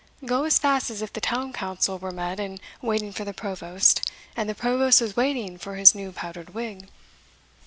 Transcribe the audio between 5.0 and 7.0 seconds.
waiting for his new powdered wig."